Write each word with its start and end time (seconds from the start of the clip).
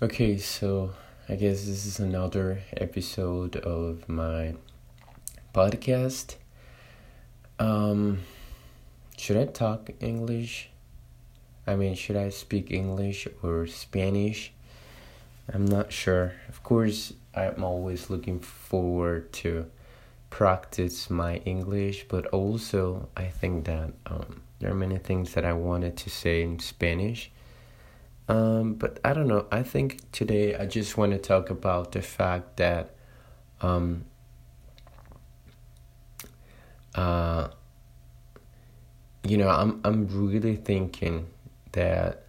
Okay, 0.00 0.38
so 0.38 0.92
I 1.28 1.34
guess 1.34 1.64
this 1.64 1.84
is 1.84 1.98
another 1.98 2.62
episode 2.76 3.56
of 3.56 4.08
my 4.08 4.54
podcast. 5.52 6.36
Um, 7.58 8.20
should 9.16 9.36
I 9.36 9.46
talk 9.46 9.90
English? 9.98 10.70
I 11.66 11.74
mean, 11.74 11.96
should 11.96 12.14
I 12.14 12.28
speak 12.28 12.70
English 12.70 13.26
or 13.42 13.66
Spanish? 13.66 14.52
I'm 15.52 15.66
not 15.66 15.90
sure. 15.90 16.34
Of 16.48 16.62
course, 16.62 17.12
I'm 17.34 17.64
always 17.64 18.08
looking 18.08 18.38
forward 18.38 19.32
to 19.42 19.66
practice 20.30 21.10
my 21.10 21.38
English, 21.38 22.06
but 22.08 22.26
also 22.26 23.08
I 23.16 23.24
think 23.24 23.64
that 23.64 23.94
um, 24.06 24.42
there 24.60 24.70
are 24.70 24.76
many 24.76 24.98
things 24.98 25.34
that 25.34 25.44
I 25.44 25.54
wanted 25.54 25.96
to 25.96 26.08
say 26.08 26.42
in 26.42 26.60
Spanish 26.60 27.32
um, 28.28 28.74
but 28.74 29.00
I 29.04 29.12
don't 29.12 29.28
know. 29.28 29.46
I 29.50 29.62
think 29.62 30.10
today 30.12 30.54
I 30.54 30.66
just 30.66 30.96
want 30.96 31.12
to 31.12 31.18
talk 31.18 31.50
about 31.50 31.92
the 31.92 32.02
fact 32.02 32.58
that 32.58 32.94
um, 33.60 34.04
uh, 36.94 37.48
you 39.24 39.36
know, 39.36 39.48
I'm 39.48 39.80
I'm 39.84 40.06
really 40.08 40.56
thinking 40.56 41.26
that 41.72 42.24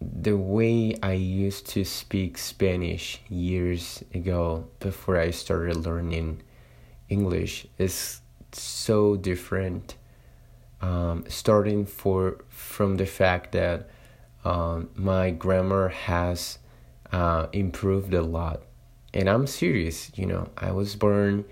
the 0.00 0.36
way 0.36 0.94
I 1.02 1.12
used 1.12 1.68
to 1.70 1.84
speak 1.84 2.36
Spanish 2.38 3.20
years 3.28 4.02
ago 4.12 4.68
before 4.80 5.18
I 5.18 5.30
started 5.30 5.76
learning 5.76 6.42
English 7.08 7.66
is 7.78 8.20
so 8.52 9.16
different 9.16 9.94
um, 10.82 11.24
starting 11.28 11.86
for 11.86 12.44
from 12.48 12.96
the 12.96 13.06
fact 13.06 13.52
that 13.52 13.88
um, 14.44 14.90
my 14.94 15.30
grammar 15.30 15.88
has 15.88 16.58
uh, 17.12 17.46
improved 17.52 18.12
a 18.12 18.22
lot, 18.22 18.62
and 19.14 19.30
I'm 19.30 19.46
serious. 19.46 20.10
You 20.16 20.26
know, 20.26 20.50
I 20.58 20.72
was 20.72 20.96
born 20.96 21.44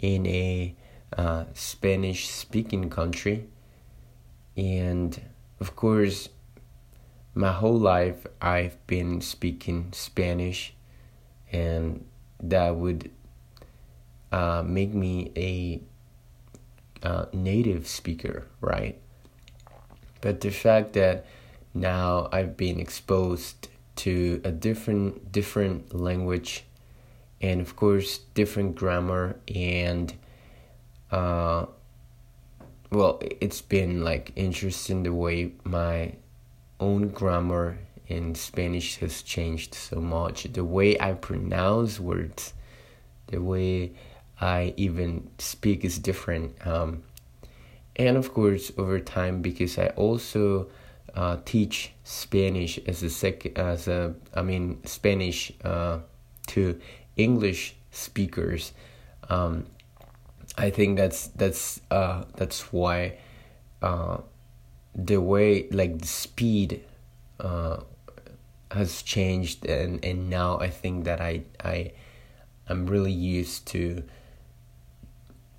in 0.00 0.26
a 0.26 0.76
uh, 1.16 1.44
Spanish-speaking 1.54 2.90
country, 2.90 3.48
and 4.56 5.20
of 5.60 5.74
course, 5.74 6.28
my 7.34 7.52
whole 7.52 7.78
life 7.78 8.26
I've 8.40 8.86
been 8.86 9.22
speaking 9.22 9.88
Spanish, 9.92 10.74
and 11.50 12.04
that 12.42 12.76
would 12.76 13.10
uh, 14.30 14.62
make 14.66 14.92
me 14.92 15.32
a 15.36 15.80
uh, 17.04 17.26
native 17.32 17.86
speaker, 17.86 18.46
right? 18.60 18.98
But 20.20 20.40
the 20.40 20.50
fact 20.50 20.94
that 20.94 21.26
now 21.74 22.28
I've 22.32 22.56
been 22.56 22.80
exposed 22.80 23.68
to 23.96 24.40
a 24.42 24.50
different 24.50 25.30
different 25.30 25.94
language, 25.94 26.64
and 27.40 27.60
of 27.60 27.76
course 27.76 28.18
different 28.34 28.74
grammar 28.74 29.36
and 29.54 30.14
uh, 31.10 31.66
well, 32.90 33.20
it's 33.40 33.60
been 33.60 34.02
like 34.02 34.32
interesting 34.36 35.02
the 35.02 35.12
way 35.12 35.52
my 35.64 36.14
own 36.80 37.08
grammar 37.08 37.78
in 38.08 38.34
Spanish 38.34 38.96
has 38.98 39.22
changed 39.22 39.74
so 39.74 40.00
much. 40.00 40.44
The 40.44 40.64
way 40.64 40.98
I 41.00 41.12
pronounce 41.14 41.98
words, 41.98 42.54
the 43.28 43.40
way 43.42 43.92
I 44.40 44.74
even 44.76 45.30
speak 45.38 45.84
is 45.84 45.98
different. 45.98 46.54
Um, 46.66 47.02
and 47.96 48.16
of 48.16 48.34
course, 48.34 48.72
over 48.76 48.98
time, 48.98 49.42
because 49.42 49.78
I 49.78 49.88
also 49.88 50.68
uh, 51.14 51.38
teach 51.44 51.92
Spanish 52.02 52.78
as 52.86 53.02
a 53.02 53.10
sec 53.10 53.56
as 53.58 53.86
a 53.86 54.14
I 54.34 54.42
mean 54.42 54.84
Spanish 54.84 55.52
uh, 55.64 56.00
to 56.48 56.80
English 57.16 57.76
speakers. 57.90 58.72
Um, 59.28 59.66
I 60.58 60.70
think 60.70 60.96
that's 60.96 61.28
that's 61.28 61.80
uh, 61.90 62.24
that's 62.36 62.72
why 62.72 63.18
uh, 63.82 64.18
the 64.94 65.20
way 65.20 65.68
like 65.70 65.98
the 65.98 66.06
speed 66.06 66.82
uh, 67.40 67.78
has 68.70 69.02
changed 69.02 69.66
and 69.66 70.04
and 70.04 70.28
now 70.28 70.58
I 70.58 70.70
think 70.70 71.04
that 71.04 71.20
I 71.20 71.42
I 71.62 71.92
I'm 72.68 72.86
really 72.86 73.12
used 73.12 73.66
to 73.68 74.02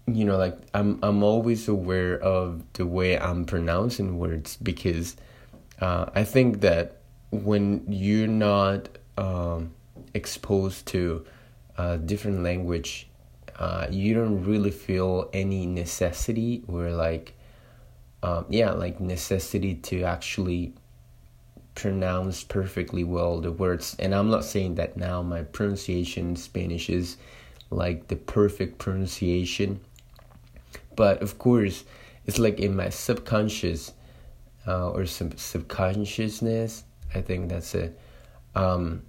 you 0.07 0.23
know 0.23 0.37
like 0.37 0.57
i'm 0.73 0.99
i'm 1.01 1.23
always 1.23 1.67
aware 1.67 2.19
of 2.19 2.61
the 2.73 2.85
way 2.85 3.17
i'm 3.17 3.43
pronouncing 3.43 4.19
words 4.19 4.57
because 4.57 5.15
uh, 5.81 6.05
i 6.13 6.23
think 6.23 6.61
that 6.61 6.97
when 7.31 7.83
you're 7.89 8.27
not 8.27 8.87
um, 9.17 9.71
exposed 10.13 10.85
to 10.85 11.25
a 11.77 11.97
different 11.97 12.43
language 12.43 13.07
uh, 13.57 13.87
you 13.89 14.13
don't 14.13 14.43
really 14.43 14.71
feel 14.71 15.29
any 15.33 15.65
necessity 15.65 16.63
or 16.67 16.91
like 16.91 17.33
um, 18.21 18.45
yeah 18.49 18.71
like 18.71 18.99
necessity 18.99 19.73
to 19.75 20.03
actually 20.03 20.73
pronounce 21.73 22.43
perfectly 22.43 23.03
well 23.03 23.41
the 23.41 23.51
words. 23.51 23.95
And 23.99 24.13
i'm 24.13 24.29
not 24.29 24.45
saying 24.45 24.75
that 24.75 24.97
now 24.97 25.21
my 25.23 25.41
pronunciation 25.43 26.35
spanish 26.35 26.89
is 26.89 27.17
like 27.71 28.07
the 28.07 28.15
perfect 28.15 28.77
pronunciation 28.77 29.81
but 30.95 31.21
of 31.21 31.37
course 31.37 31.83
it's 32.25 32.39
like 32.39 32.59
in 32.59 32.75
my 32.75 32.89
subconscious 32.89 33.93
uh, 34.67 34.89
or 34.89 35.05
sub- 35.05 35.37
subconsciousness 35.39 36.83
i 37.13 37.21
think 37.21 37.49
that's 37.49 37.75
it. 37.75 37.99
Um, 38.55 39.03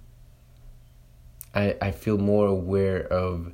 I, 1.55 1.75
I 1.81 1.91
feel 1.91 2.17
more 2.17 2.47
aware 2.47 3.07
of 3.07 3.51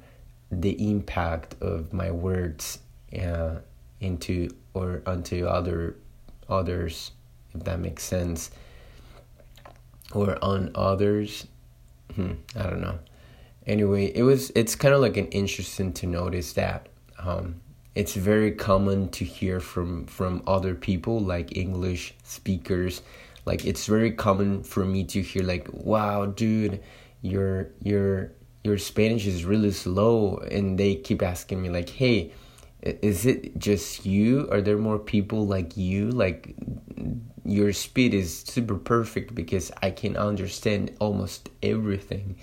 the 0.51 0.89
impact 0.89 1.55
of 1.61 1.93
my 1.93 2.11
words 2.11 2.79
uh, 3.17 3.55
into 4.01 4.49
or 4.73 5.01
onto 5.05 5.45
other 5.45 5.95
others 6.49 7.11
if 7.53 7.63
that 7.63 7.79
makes 7.79 8.03
sense. 8.03 8.51
Or 10.11 10.37
on 10.43 10.71
others. 10.75 11.47
Hmm, 12.15 12.33
i 12.55 12.63
don't 12.63 12.81
know. 12.81 12.99
Anyway 13.65 14.07
it 14.07 14.23
was 14.23 14.51
it's 14.53 14.75
kind 14.75 14.93
of 14.93 15.01
like 15.01 15.17
an 15.17 15.27
interesting 15.27 15.93
to 15.93 16.07
notice 16.07 16.53
that 16.53 16.89
um, 17.19 17.61
it's 17.95 18.15
very 18.15 18.51
common 18.51 19.09
to 19.09 19.23
hear 19.23 19.59
from 19.59 20.05
from 20.07 20.41
other 20.47 20.73
people 20.75 21.19
like 21.19 21.55
english 21.57 22.13
speakers. 22.23 23.01
Like 23.45 23.65
it's 23.65 23.85
very 23.87 24.11
common 24.11 24.63
for 24.63 24.85
me 24.85 25.03
to 25.05 25.21
hear 25.21 25.43
like 25.43 25.67
wow 25.71 26.25
dude 26.25 26.81
your 27.21 27.69
your 27.81 28.31
your 28.63 28.77
spanish 28.77 29.27
is 29.27 29.45
really 29.45 29.71
slow. 29.71 30.37
And 30.37 30.77
they 30.77 30.95
keep 30.95 31.21
asking 31.21 31.61
me 31.61 31.69
like 31.69 31.89
hey 31.89 32.33
is 32.81 33.25
it 33.25 33.57
just 33.57 34.05
you? 34.05 34.49
Are 34.51 34.61
there 34.61 34.77
more 34.77 34.99
people 34.99 35.45
like 35.45 35.77
you? 35.77 36.09
Like 36.09 36.55
your 37.45 37.73
speed 37.73 38.13
is 38.13 38.39
super 38.39 38.75
perfect 38.75 39.35
because 39.35 39.69
i 39.81 39.91
can 39.91 40.15
understand 40.15 40.95
almost 40.99 41.49
everything. 41.61 42.37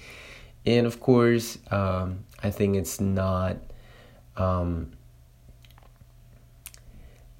And 0.67 0.87
of 0.87 1.01
course 1.01 1.59
um, 1.71 2.25
i 2.43 2.51
think 2.51 2.77
it's 2.77 3.01
not 3.01 3.57
um, 4.37 4.93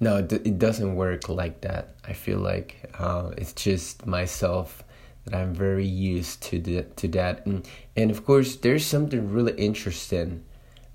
no 0.01 0.17
it 0.17 0.59
doesn't 0.59 0.95
work 0.95 1.29
like 1.29 1.61
that. 1.61 1.95
I 2.03 2.13
feel 2.13 2.39
like 2.39 2.91
uh, 2.99 3.31
it's 3.37 3.53
just 3.53 4.05
myself 4.05 4.83
that 5.25 5.35
i'm 5.35 5.53
very 5.53 5.85
used 5.85 6.41
to 6.41 6.59
the, 6.59 6.83
to 6.97 7.07
that. 7.09 7.45
And 7.45 7.67
and 7.95 8.11
of 8.11 8.25
course 8.25 8.55
there's 8.57 8.85
something 8.85 9.31
really 9.31 9.53
interesting 9.53 10.43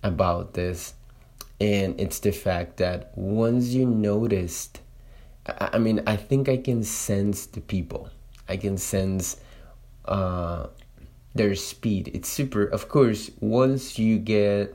about 0.02 0.54
this 0.54 0.94
and 1.60 1.98
it's 2.00 2.18
the 2.18 2.32
fact 2.32 2.76
that 2.76 3.12
once 3.16 3.68
you 3.68 3.86
noticed 3.86 4.80
i, 5.46 5.70
I 5.74 5.78
mean 5.78 6.02
i 6.06 6.16
think 6.16 6.48
i 6.48 6.56
can 6.56 6.82
sense 6.82 7.46
the 7.46 7.60
people. 7.60 8.10
I 8.48 8.56
can 8.56 8.78
sense 8.78 9.38
uh, 10.04 10.68
their 11.34 11.54
speed. 11.56 12.10
It's 12.14 12.28
super 12.28 12.64
of 12.64 12.88
course 12.88 13.30
once 13.40 13.98
you 13.98 14.18
get 14.18 14.74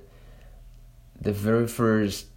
the 1.19 1.31
very 1.31 1.67
first 1.67 2.27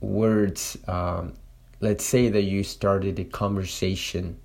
words 0.00 0.78
um, 0.88 1.34
let's 1.80 2.04
say 2.04 2.28
that 2.28 2.42
you 2.42 2.62
started 2.62 3.18
a 3.18 3.24
conversation 3.24 4.38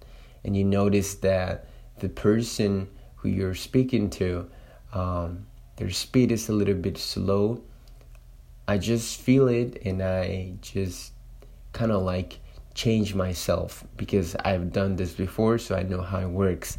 and 0.44 0.56
you 0.56 0.64
notice 0.64 1.16
that 1.16 1.68
the 2.00 2.10
person 2.10 2.88
who 3.16 3.30
you're 3.30 3.56
speaking 3.56 4.10
to 4.10 4.50
um, 4.94 5.46
their 5.76 5.90
speed 5.90 6.32
is 6.32 6.48
a 6.48 6.54
little 6.54 6.76
bit 6.76 6.98
slow. 6.98 7.62
I 8.68 8.78
just 8.78 9.22
feel 9.22 9.48
it 9.48 9.82
and 9.86 10.02
i 10.02 10.54
just 10.62 11.12
kind 11.74 11.92
of 11.92 12.02
like 12.02 12.40
change 12.74 13.14
myself 13.14 13.84
because 13.96 14.36
i've 14.44 14.72
done 14.72 14.96
this 14.96 15.14
before 15.14 15.58
so 15.58 15.76
i 15.76 15.84
know 15.84 16.02
how 16.02 16.20
it 16.20 16.30
works. 16.30 16.78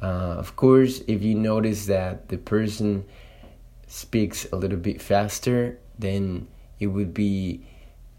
Uh, 0.00 0.34
of 0.38 0.56
course 0.56 1.02
if 1.06 1.22
you 1.22 1.34
notice 1.34 1.86
that 1.86 2.28
the 2.28 2.38
person 2.38 3.04
speaks 3.86 4.46
a 4.52 4.56
little 4.56 4.78
bit 4.78 5.00
faster 5.00 5.78
then 5.98 6.48
it 6.80 6.88
would 6.88 7.14
be 7.14 7.64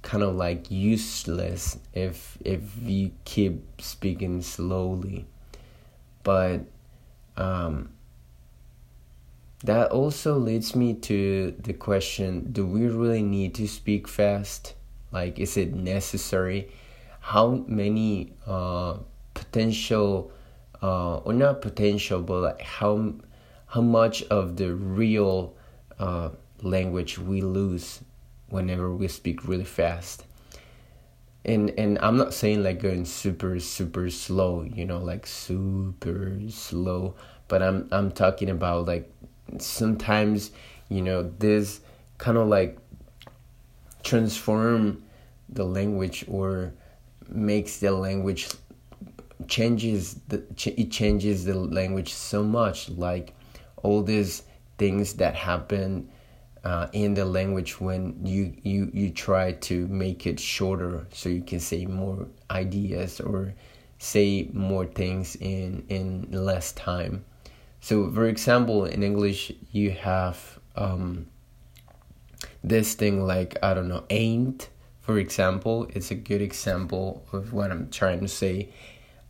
kind 0.05 0.21
of 0.21 0.35
like 0.35 0.69
useless 0.69 1.79
if 1.93 2.37
if 2.45 2.61
you 2.81 3.11
keep 3.25 3.81
speaking 3.81 4.41
slowly. 4.41 5.25
But 6.23 6.61
um, 7.35 7.89
that 9.63 9.91
also 9.91 10.37
leads 10.37 10.75
me 10.75 10.93
to 11.09 11.55
the 11.59 11.73
question 11.73 12.51
do 12.51 12.65
we 12.67 12.85
really 12.87 13.23
need 13.23 13.55
to 13.55 13.67
speak 13.67 14.07
fast? 14.07 14.75
Like 15.11 15.39
is 15.39 15.57
it 15.57 15.73
necessary? 15.73 16.69
How 17.19 17.65
many 17.67 18.33
uh, 18.45 18.97
potential 19.33 20.31
uh, 20.83 21.17
or 21.17 21.33
not 21.33 21.63
potential 21.63 22.21
but 22.21 22.41
like 22.41 22.61
how 22.61 23.13
how 23.65 23.81
much 23.81 24.21
of 24.29 24.55
the 24.57 24.71
real 24.75 25.55
uh, 25.97 26.29
language 26.61 27.17
we 27.17 27.41
lose 27.41 28.01
whenever 28.55 28.91
we 28.95 29.07
speak 29.07 29.47
really 29.47 29.65
fast. 29.65 30.25
And 31.43 31.69
and 31.77 31.99
I'm 31.99 32.17
not 32.17 32.33
saying 32.33 32.63
like 32.63 32.81
going 32.81 33.05
super 33.05 33.59
super 33.59 34.09
slow, 34.09 34.63
you 34.63 34.85
know, 34.85 34.97
like 34.97 35.27
super 35.27 36.39
slow, 36.49 37.15
but 37.47 37.61
I'm 37.61 37.87
I'm 37.91 38.11
talking 38.11 38.49
about 38.49 38.87
like 38.87 39.11
sometimes, 39.59 40.51
you 40.89 41.01
know, 41.01 41.31
this 41.37 41.81
kind 42.17 42.37
of 42.37 42.47
like 42.47 42.79
transform 44.03 45.03
the 45.49 45.63
language 45.63 46.25
or 46.27 46.73
makes 47.27 47.77
the 47.77 47.91
language 47.91 48.47
changes 49.47 50.15
the 50.29 50.43
it 50.65 50.91
changes 50.91 51.45
the 51.45 51.53
language 51.53 52.13
so 52.13 52.43
much 52.43 52.89
like 52.89 53.33
all 53.83 54.01
these 54.01 54.43
things 54.77 55.15
that 55.15 55.35
happen 55.35 56.09
uh, 56.65 56.87
in 56.93 57.13
the 57.13 57.23
language 57.23 57.79
when 57.79 58.25
you, 58.25 58.51
you 58.63 58.89
you 58.91 59.11
try 59.11 59.51
to 59.51 59.87
make 59.87 60.25
it 60.25 60.39
shorter 60.39 61.05
so 61.13 61.29
you 61.29 61.41
can 61.41 61.59
say 61.59 61.85
more 61.85 62.27
ideas 62.49 63.21
or 63.21 63.53
say 63.99 64.49
more 64.51 64.85
things 64.85 65.35
in 65.35 65.85
in 65.89 66.27
less 66.31 66.71
time. 66.73 67.23
So 67.81 68.11
for 68.11 68.25
example 68.25 68.85
in 68.85 69.03
english 69.03 69.51
you 69.71 69.91
have 69.91 70.59
um, 70.75 71.27
this 72.63 72.95
thing 72.95 73.25
like 73.25 73.57
i 73.61 73.73
don't 73.75 73.87
know 73.87 74.03
ain't 74.09 74.69
for 75.01 75.19
example. 75.19 75.87
It's 75.93 76.09
a 76.09 76.15
good 76.15 76.41
example 76.41 77.23
of 77.31 77.53
what 77.53 77.69
i'm 77.69 77.91
trying 77.91 78.21
to 78.21 78.27
say. 78.27 78.69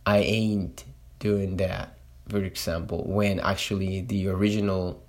I 0.05 0.19
ain't 0.19 0.85
doing 1.19 1.57
that 1.57 1.97
for 2.29 2.41
example 2.43 3.03
when 3.05 3.41
actually 3.41 4.01
the 4.01 4.29
original 4.29 5.03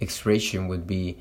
expression 0.00 0.66
would 0.68 0.86
be 0.86 1.18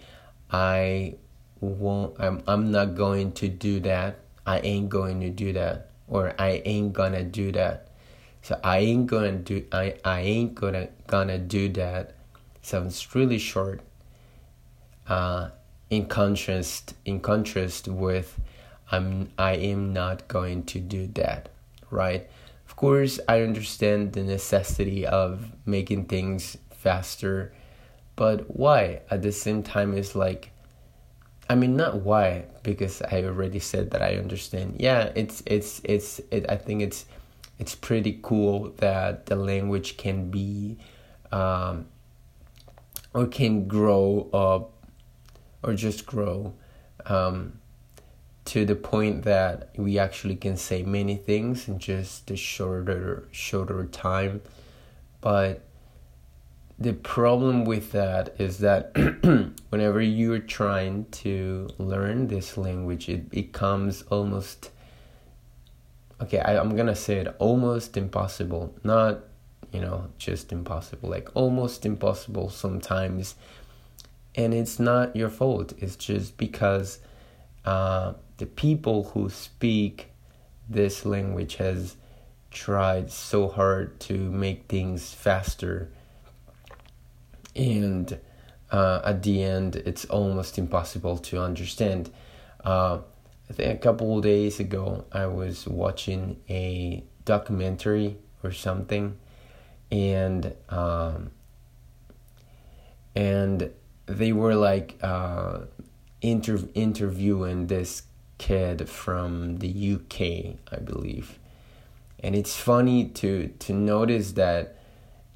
I 0.52 1.16
won't 1.60 2.20
I'm 2.20 2.44
I'm 2.48 2.72
not 2.72 2.96
going 2.96 3.34
to 3.34 3.48
do 3.50 3.80
that. 3.82 4.20
I 4.46 4.60
ain't 4.60 4.90
going 4.90 5.20
to 5.22 5.30
do 5.30 5.54
that 5.54 5.92
or 6.08 6.34
I 6.40 6.62
ain't 6.66 6.94
gonna 6.94 7.24
do 7.24 7.52
that. 7.52 7.90
So 8.42 8.60
I 8.64 8.80
ain't 8.80 9.08
gonna 9.08 9.34
do 9.34 9.66
I, 9.72 9.96
I 10.06 10.22
ain't 10.22 10.56
gonna 10.56 10.90
gonna 11.08 11.38
do 11.38 11.70
that 11.74 12.16
sounds 12.62 13.16
really 13.16 13.38
short. 13.38 13.82
Uh, 15.08 15.50
in 15.90 16.06
contrast 16.06 16.96
in 17.06 17.20
contrast 17.20 17.88
with 17.88 18.40
I'm 18.92 19.30
I 19.38 19.54
am 19.54 19.94
not 19.94 20.28
going 20.28 20.64
to 20.64 20.80
do 20.80 21.08
that, 21.16 21.50
right? 21.90 22.30
Of 22.68 22.76
course, 22.76 23.20
I 23.28 23.42
understand 23.42 24.14
the 24.14 24.24
necessity 24.24 25.06
of 25.06 25.52
making 25.66 26.06
things 26.06 26.58
faster 26.72 27.54
but 28.18 28.54
why 28.54 29.00
at 29.10 29.22
the 29.22 29.32
same 29.32 29.64
time 29.64 29.94
is 29.94 30.14
like 30.14 30.52
i 31.50 31.56
mean 31.56 31.78
not 31.78 32.02
why 32.02 32.44
because 32.64 33.02
i 33.04 33.24
already 33.24 33.60
said 33.60 33.92
that 33.92 34.02
i 34.02 34.18
understand. 34.18 34.76
Yeah 34.80 35.12
it's 35.16 35.42
it's 35.46 35.80
it's 35.86 36.20
it, 36.32 36.46
i 36.50 36.58
think 36.58 36.82
it's 36.82 37.06
it's 37.60 37.74
pretty 37.74 38.20
cool 38.22 38.74
that 38.78 39.28
the 39.28 39.36
language 39.36 39.96
can 39.96 40.30
be 40.30 40.78
um, 41.32 41.86
or 43.14 43.28
can 43.28 43.68
grow 43.68 44.30
up 44.34 44.74
or 45.64 45.74
just 45.74 46.06
grow 46.06 46.54
um, 47.06 47.60
to 48.46 48.66
the 48.66 48.76
point 48.76 49.24
that 49.24 49.70
we 49.76 49.98
actually 49.98 50.36
can 50.36 50.56
say 50.56 50.84
many 50.84 51.16
things 51.16 51.68
in 51.68 51.80
just 51.80 52.30
a 52.32 52.36
shorter 52.36 53.28
shorter 53.32 53.86
time. 53.86 54.42
But 55.20 55.67
the 56.80 56.94
problem 56.94 57.66
with 57.66 57.92
that 57.94 58.36
is 58.40 58.60
that 58.60 58.96
whenever 59.70 60.00
you're 60.00 60.40
trying 60.40 61.06
to 61.06 61.70
learn 61.80 62.28
this 62.28 62.56
language, 62.56 63.10
it 63.10 63.30
becomes 63.30 64.04
almost 64.04 64.70
okay. 66.22 66.40
I, 66.40 66.60
I'm 66.60 66.76
gonna 66.76 66.96
say 66.96 67.18
it 67.18 67.36
almost 67.40 67.98
impossible, 67.98 68.76
not 68.84 69.22
you 69.72 69.82
know 69.82 70.08
just 70.20 70.52
impossible, 70.52 71.10
like 71.10 71.30
almost 71.34 71.86
impossible 71.86 72.50
sometimes. 72.50 73.36
And 74.36 74.54
it's 74.54 74.80
not 74.80 75.16
your 75.16 75.30
fault. 75.30 75.74
It's 75.80 75.96
just 75.96 76.38
because 76.38 77.00
uh, 77.66 78.14
the 78.38 78.46
people 78.46 79.06
who 79.06 79.32
speak 79.32 80.12
this 80.70 81.08
language 81.08 81.56
has 81.56 81.96
tried 82.52 83.10
so 83.10 83.48
hard 83.48 84.00
to 84.02 84.14
make 84.14 84.66
things 84.68 85.12
faster 85.12 85.90
and 87.58 88.20
uh, 88.72 89.02
at 89.04 89.24
the 89.24 89.44
end 89.44 89.76
it's 89.78 90.06
almost 90.06 90.58
impossible 90.58 91.18
to 91.18 91.42
understand 91.42 92.10
uh, 92.64 93.00
i 93.50 93.54
think 93.54 93.74
a 93.74 93.78
couple 93.78 94.18
of 94.18 94.24
days 94.24 94.60
ago 94.60 95.06
i 95.12 95.26
was 95.26 95.68
watching 95.68 96.38
a 96.50 97.04
documentary 97.26 98.18
or 98.44 98.52
something 98.52 99.18
and 99.92 100.54
um, 100.70 101.32
and 103.16 103.72
they 104.06 104.32
were 104.32 104.56
like 104.56 104.98
uh, 105.02 105.60
inter- 106.22 106.68
interviewing 106.74 107.68
this 107.68 108.04
kid 108.38 108.88
from 108.88 109.58
the 109.58 109.94
UK, 109.96 110.58
I 110.72 110.80
believe. 110.84 111.40
And 112.20 112.36
it's 112.36 112.56
funny 112.56 113.06
to 113.06 113.48
to 113.60 113.74
notice 113.74 114.34
that 114.34 114.77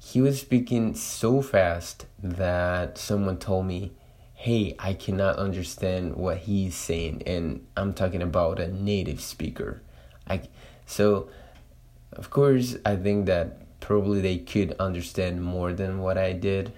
he 0.04 0.20
was 0.20 0.40
speaking 0.40 0.94
so 0.94 1.40
fast 1.40 2.06
that 2.20 2.98
someone 2.98 3.38
told 3.38 3.66
me, 3.66 3.92
Hey, 4.34 4.74
I 4.78 4.94
cannot 4.94 5.36
understand 5.36 6.16
what 6.16 6.38
he's 6.38 6.74
saying. 6.74 7.22
And 7.24 7.64
I'm 7.76 7.94
talking 7.94 8.20
about 8.20 8.58
a 8.58 8.66
native 8.66 9.20
speaker. 9.20 9.80
I, 10.26 10.42
so, 10.86 11.28
of 12.12 12.30
course, 12.30 12.76
I 12.84 12.96
think 12.96 13.26
that 13.26 13.78
probably 13.78 14.20
they 14.20 14.38
could 14.38 14.74
understand 14.80 15.44
more 15.44 15.72
than 15.72 16.00
what 16.00 16.18
I 16.18 16.32
did 16.32 16.72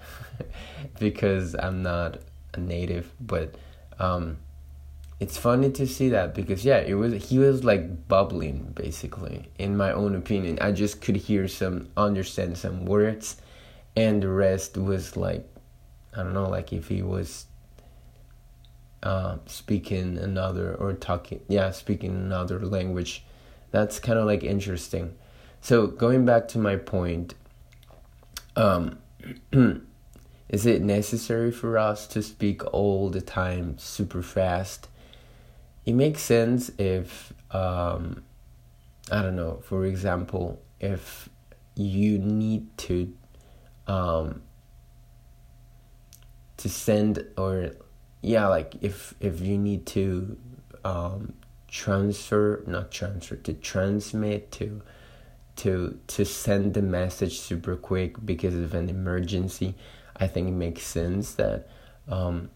because 0.99 1.55
I'm 1.55 1.81
not 1.81 2.19
a 2.53 2.59
native. 2.59 3.11
But 3.19 3.55
um, 3.97 4.37
it's 5.19 5.37
funny 5.37 5.71
to 5.71 5.87
see 5.87 6.09
that 6.09 6.35
because 6.35 6.65
yeah 6.65 6.77
it 6.77 6.95
was 6.95 7.29
he 7.29 7.39
was 7.39 7.63
like 7.63 8.07
bubbling 8.07 8.71
basically 8.75 9.49
in 9.57 9.77
my 9.77 9.91
own 9.91 10.15
opinion. 10.15 10.57
I 10.61 10.71
just 10.71 11.01
could 11.01 11.15
hear 11.15 11.47
some 11.47 11.89
understand 11.95 12.57
some 12.57 12.85
words 12.85 13.37
and 13.95 14.21
the 14.21 14.27
rest 14.27 14.77
was 14.77 15.15
like 15.15 15.47
i 16.13 16.17
don't 16.17 16.33
know 16.33 16.49
like 16.49 16.73
if 16.73 16.89
he 16.89 17.01
was 17.01 17.45
uh, 19.05 19.37
speaking 19.45 20.17
another 20.17 20.73
or 20.73 20.91
talking 20.93 21.39
yeah 21.47 21.71
speaking 21.71 22.15
another 22.15 22.59
language. 22.59 23.23
That's 23.71 23.99
kind 23.99 24.17
of 24.17 24.25
like 24.25 24.43
interesting. 24.43 25.15
So 25.61 25.87
going 25.87 26.25
back 26.25 26.47
to 26.49 26.57
my 26.57 26.75
point 26.75 27.35
um 28.55 28.97
is 30.49 30.65
it 30.65 30.81
necessary 30.81 31.51
for 31.51 31.77
us 31.77 32.07
to 32.07 32.21
speak 32.21 32.63
all 32.73 33.09
the 33.09 33.21
time 33.21 33.77
super 33.77 34.21
fast 34.21 34.87
it 35.85 35.93
makes 35.93 36.21
sense 36.21 36.71
if 36.77 37.33
um, 37.51 38.23
I 39.11 39.21
don't 39.21 39.35
know, 39.35 39.61
for 39.63 39.85
example, 39.85 40.61
if 40.79 41.29
you 41.75 42.17
need 42.17 42.75
to 42.77 43.13
um, 43.87 44.41
to 46.57 46.69
send 46.69 47.23
or 47.37 47.71
yeah, 48.21 48.47
like 48.47 48.75
if 48.81 49.13
if 49.19 49.41
you 49.41 49.57
need 49.57 49.85
to 49.87 50.37
um, 50.83 51.33
transfer, 51.67 52.63
not 52.65 52.91
transfer, 52.91 53.35
to 53.35 53.53
transmit 53.53 54.51
to 54.53 54.81
to 55.57 55.99
to 56.07 56.25
send 56.25 56.73
the 56.73 56.81
message 56.81 57.39
super 57.39 57.75
quick 57.75 58.25
because 58.25 58.55
of 58.55 58.73
an 58.73 58.89
emergency, 58.89 59.75
I 60.17 60.25
think 60.27 60.47
it 60.47 60.51
makes 60.53 60.83
sense 60.83 61.35
that 61.35 61.69
um, 62.07 62.49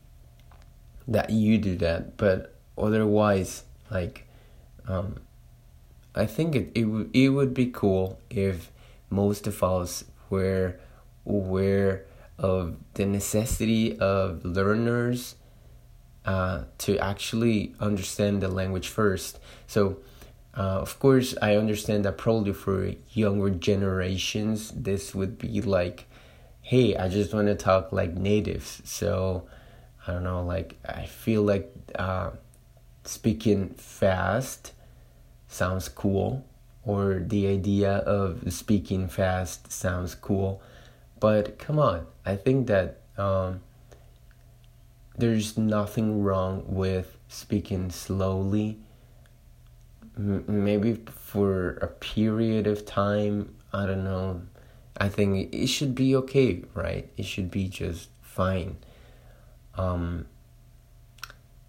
that 1.07 1.29
you 1.29 1.59
do 1.59 1.75
that, 1.77 2.17
but 2.17 2.58
otherwise 2.79 3.63
like 3.91 4.25
um, 4.87 5.17
I 6.15 6.25
think 6.25 6.55
it 6.55 6.71
it 6.75 6.85
would 6.85 7.09
it 7.15 7.29
would 7.29 7.53
be 7.53 7.67
cool 7.67 8.19
if 8.29 8.71
most 9.09 9.47
of 9.47 9.63
us 9.63 10.03
were 10.29 10.79
aware 11.25 12.05
of 12.37 12.75
the 12.93 13.05
necessity 13.05 13.97
of 13.99 14.43
learners 14.45 15.35
uh, 16.25 16.63
to 16.79 16.97
actually 16.99 17.75
understand 17.79 18.41
the 18.41 18.47
language 18.47 18.87
first. 18.87 19.39
So 19.67 19.97
uh, 20.59 20.81
of 20.81 20.99
course, 20.99 21.35
I 21.41 21.55
understand 21.55 22.05
that 22.05 22.17
probably 22.17 22.53
for 22.53 22.93
younger 23.11 23.49
generations, 23.49 24.71
this 24.71 25.13
would 25.13 25.37
be 25.37 25.61
like, 25.61 26.05
hey, 26.61 26.97
I 26.97 27.07
just 27.07 27.33
want 27.33 27.47
to 27.47 27.55
talk 27.55 27.91
like 27.91 28.15
natives. 28.15 28.81
So, 28.83 29.47
I 30.05 30.13
don't 30.13 30.23
know, 30.23 30.43
like, 30.43 30.77
I 30.85 31.05
feel 31.05 31.43
like 31.43 31.73
uh, 31.95 32.31
speaking 33.03 33.69
fast 33.69 34.73
sounds 35.47 35.89
cool, 35.89 36.45
or 36.83 37.23
the 37.25 37.47
idea 37.47 37.97
of 37.97 38.51
speaking 38.53 39.07
fast 39.07 39.71
sounds 39.71 40.15
cool. 40.15 40.61
But 41.19 41.59
come 41.59 41.79
on, 41.79 42.05
I 42.25 42.35
think 42.35 42.67
that 42.67 43.01
um, 43.17 43.61
there's 45.19 45.57
nothing 45.57 46.23
wrong 46.23 46.63
with 46.65 47.17
speaking 47.27 47.89
slowly. 47.91 48.79
Maybe 50.15 51.01
for 51.15 51.71
a 51.81 51.87
period 51.87 52.67
of 52.67 52.85
time 52.85 53.55
i 53.71 53.85
don't 53.85 54.03
know. 54.03 54.41
I 54.97 55.07
think 55.09 55.53
it 55.53 55.67
should 55.67 55.93
be 55.95 56.15
okay 56.15 56.63
right? 56.73 57.09
It 57.17 57.25
should 57.25 57.51
be 57.51 57.67
just 57.67 58.09
fine. 58.21 58.77
Um 59.75 60.25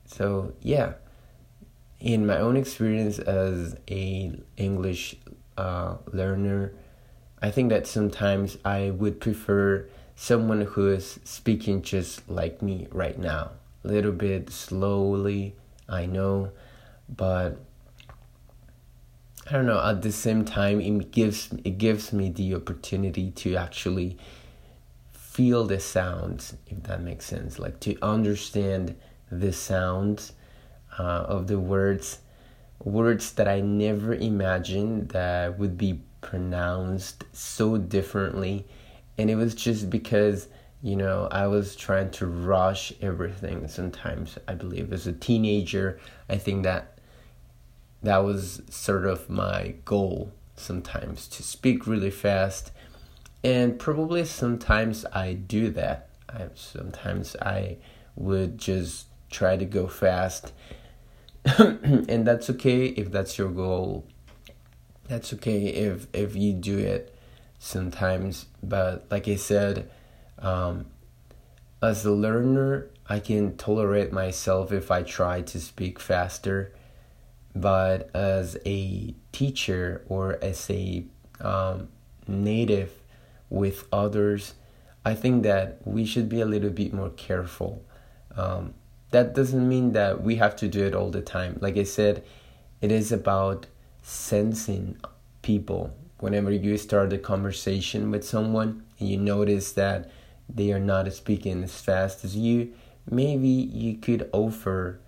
so 0.06 0.54
yeah 0.62 0.94
in 2.00 2.26
my 2.26 2.38
own 2.38 2.56
experience 2.56 3.18
as 3.18 3.76
a 3.90 4.32
english 4.56 5.16
uh, 5.56 5.96
learner 6.12 6.72
i 7.42 7.50
think 7.50 7.68
that 7.70 7.86
sometimes 7.86 8.56
i 8.64 8.90
would 8.90 9.20
prefer 9.20 9.86
someone 10.16 10.62
who 10.62 10.88
is 10.88 11.20
speaking 11.24 11.82
just 11.82 12.28
like 12.28 12.62
me 12.62 12.86
right 12.90 13.18
now 13.18 13.50
a 13.84 13.88
little 13.88 14.12
bit 14.12 14.50
slowly 14.50 15.54
i 15.88 16.06
know 16.06 16.50
but 17.08 17.58
I 19.50 19.54
don't 19.54 19.66
know. 19.66 19.84
At 19.84 20.02
the 20.02 20.12
same 20.12 20.44
time, 20.44 20.80
it 20.80 21.10
gives 21.10 21.50
it 21.64 21.76
gives 21.76 22.12
me 22.12 22.30
the 22.30 22.54
opportunity 22.54 23.32
to 23.32 23.56
actually 23.56 24.16
feel 25.12 25.64
the 25.64 25.80
sounds, 25.80 26.54
if 26.68 26.84
that 26.84 27.02
makes 27.02 27.24
sense. 27.24 27.58
Like 27.58 27.80
to 27.80 27.96
understand 28.00 28.94
the 29.28 29.52
sounds 29.52 30.34
uh, 31.00 31.24
of 31.28 31.46
the 31.46 31.58
words, 31.58 32.18
words 32.84 33.32
that 33.32 33.48
I 33.48 33.60
never 33.60 34.14
imagined 34.14 35.10
that 35.10 35.58
would 35.58 35.78
be 35.78 36.02
pronounced 36.20 37.24
so 37.32 37.78
differently, 37.78 38.66
and 39.16 39.30
it 39.30 39.36
was 39.36 39.54
just 39.54 39.88
because 39.88 40.48
you 40.82 40.96
know 40.96 41.26
I 41.30 41.46
was 41.46 41.74
trying 41.74 42.10
to 42.12 42.26
rush 42.26 42.92
everything. 43.00 43.66
Sometimes 43.68 44.36
I 44.46 44.54
believe. 44.54 44.92
As 44.92 45.06
a 45.06 45.12
teenager, 45.12 45.98
I 46.28 46.36
think 46.36 46.64
that 46.64 46.98
that 48.02 48.18
was 48.18 48.60
sort 48.68 49.06
of 49.06 49.30
my 49.30 49.76
goal 49.86 50.32
sometimes 50.56 51.28
to 51.28 51.42
speak 51.42 51.86
really 51.86 52.10
fast. 52.10 52.72
And 53.42 53.78
probably 53.78 54.26
sometimes 54.26 55.06
i 55.14 55.32
do 55.32 55.70
that. 55.70 56.10
I, 56.28 56.48
sometimes 56.54 57.36
i 57.40 57.78
would 58.16 58.58
just 58.58 59.06
try 59.30 59.56
to 59.56 59.64
go 59.64 59.86
fast 59.86 60.52
and 61.58 62.26
that's 62.26 62.50
okay 62.50 62.86
if 62.86 63.10
that's 63.10 63.38
your 63.38 63.50
goal 63.50 64.06
that's 65.08 65.32
okay 65.32 65.66
if 65.66 66.06
if 66.12 66.36
you 66.36 66.52
do 66.52 66.78
it 66.78 67.14
sometimes 67.58 68.46
but 68.62 69.06
like 69.10 69.26
i 69.28 69.36
said 69.36 69.90
um, 70.38 70.86
as 71.82 72.04
a 72.04 72.12
learner 72.12 72.88
i 73.08 73.18
can 73.18 73.56
tolerate 73.56 74.12
myself 74.12 74.70
if 74.70 74.90
i 74.90 75.02
try 75.02 75.40
to 75.40 75.58
speak 75.60 75.98
faster 75.98 76.72
but 77.54 78.10
as 78.14 78.56
a 78.64 79.14
teacher 79.32 80.04
or 80.08 80.38
as 80.42 80.70
a 80.70 81.04
um, 81.40 81.88
native 82.26 82.92
with 83.48 83.84
others, 83.92 84.54
I 85.04 85.14
think 85.14 85.42
that 85.42 85.78
we 85.84 86.04
should 86.04 86.28
be 86.28 86.40
a 86.40 86.46
little 86.46 86.70
bit 86.70 86.92
more 86.92 87.10
careful. 87.10 87.84
Um, 88.36 88.74
that 89.10 89.34
doesn't 89.34 89.68
mean 89.68 89.92
that 89.92 90.22
we 90.22 90.36
have 90.36 90.56
to 90.56 90.68
do 90.68 90.84
it 90.84 90.94
all 90.94 91.10
the 91.10 91.20
time. 91.20 91.58
Like 91.60 91.76
I 91.76 91.82
said, 91.84 92.24
it 92.80 92.92
is 92.92 93.12
about 93.12 93.66
sensing 94.02 94.96
people. 95.42 95.92
Whenever 96.18 96.50
you 96.50 96.76
start 96.76 97.12
a 97.12 97.18
conversation 97.18 98.10
with 98.10 98.24
someone 98.24 98.84
and 98.98 99.08
you 99.08 99.16
notice 99.16 99.72
that 99.72 100.10
they 100.48 100.72
are 100.72 100.80
not 100.80 101.12
speaking 101.12 101.64
as 101.64 101.80
fast 101.80 102.24
as 102.24 102.36
you, 102.36 102.72
maybe 103.10 103.48
you 103.48 103.96
could 103.96 104.28
offer 104.32 105.00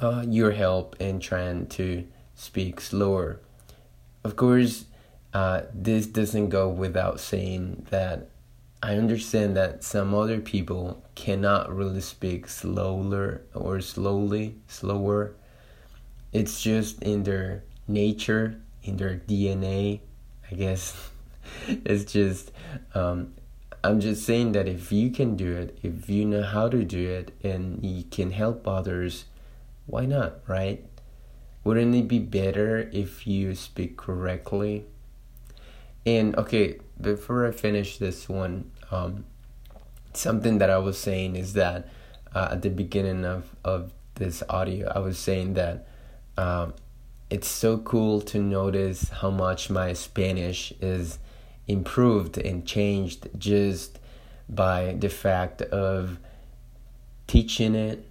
uh, 0.00 0.24
your 0.28 0.52
help 0.52 0.94
in 1.00 1.18
trying 1.20 1.66
to 1.66 2.06
speak 2.34 2.80
slower. 2.80 3.40
Of 4.22 4.36
course, 4.36 4.84
uh, 5.32 5.62
this 5.72 6.06
doesn't 6.06 6.50
go 6.50 6.68
without 6.68 7.20
saying 7.20 7.86
that 7.90 8.28
I 8.82 8.96
understand 8.96 9.56
that 9.56 9.82
some 9.82 10.14
other 10.14 10.40
people 10.40 11.02
cannot 11.14 11.74
really 11.74 12.00
speak 12.00 12.48
slower 12.48 13.42
or 13.54 13.80
slowly, 13.80 14.56
slower. 14.68 15.34
It's 16.32 16.60
just 16.60 17.02
in 17.02 17.22
their 17.22 17.64
nature, 17.88 18.60
in 18.82 18.96
their 18.96 19.16
DNA, 19.16 20.00
I 20.50 20.54
guess. 20.54 21.10
it's 21.68 22.12
just, 22.12 22.52
um, 22.94 23.34
I'm 23.82 24.00
just 24.00 24.24
saying 24.24 24.52
that 24.52 24.68
if 24.68 24.92
you 24.92 25.10
can 25.10 25.36
do 25.36 25.56
it, 25.56 25.78
if 25.82 26.10
you 26.10 26.24
know 26.24 26.42
how 26.42 26.68
to 26.68 26.84
do 26.84 27.08
it, 27.08 27.32
and 27.42 27.84
you 27.84 28.04
can 28.04 28.32
help 28.32 28.68
others 28.68 29.24
why 29.86 30.04
not, 30.04 30.40
right? 30.48 30.84
Wouldn't 31.62 31.94
it 31.94 32.08
be 32.08 32.18
better 32.18 32.90
if 32.92 33.26
you 33.26 33.54
speak 33.54 33.96
correctly? 33.96 34.84
And 36.04 36.36
okay, 36.36 36.78
before 37.00 37.46
I 37.46 37.50
finish 37.50 37.98
this 37.98 38.28
one, 38.28 38.70
um, 38.90 39.24
something 40.12 40.58
that 40.58 40.70
I 40.70 40.78
was 40.78 40.98
saying 40.98 41.36
is 41.36 41.52
that 41.54 41.88
uh, 42.34 42.48
at 42.52 42.62
the 42.62 42.70
beginning 42.70 43.24
of, 43.24 43.54
of 43.64 43.92
this 44.14 44.42
audio, 44.48 44.90
I 44.94 44.98
was 45.00 45.18
saying 45.18 45.54
that 45.54 45.86
um, 46.36 46.74
it's 47.30 47.48
so 47.48 47.78
cool 47.78 48.20
to 48.22 48.38
notice 48.38 49.08
how 49.08 49.30
much 49.30 49.70
my 49.70 49.92
Spanish 49.92 50.72
is 50.80 51.18
improved 51.66 52.38
and 52.38 52.66
changed 52.66 53.28
just 53.36 53.98
by 54.48 54.96
the 54.98 55.08
fact 55.08 55.62
of 55.62 56.18
teaching 57.26 57.74
it 57.74 58.08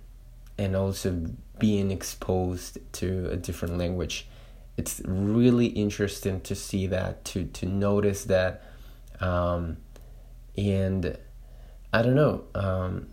and 0.58 0.76
also 0.76 1.28
being 1.58 1.92
exposed 1.92 2.78
to 2.94 3.30
a 3.32 3.38
different 3.38 3.78
language. 3.78 4.28
It's 4.78 5.02
really 5.06 5.68
interesting 5.68 6.42
to 6.42 6.56
see 6.56 6.88
that 6.88 7.24
to 7.26 7.46
to 7.46 7.66
notice 7.66 8.26
that 8.26 8.62
um, 9.20 9.78
and 10.58 11.18
i 11.94 12.02
don't 12.02 12.16
know 12.16 12.44
um, 12.56 13.08